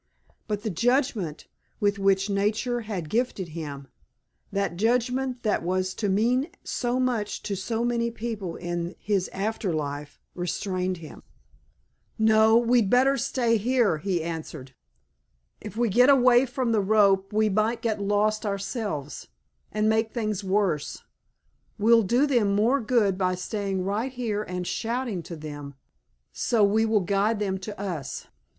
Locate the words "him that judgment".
3.49-5.43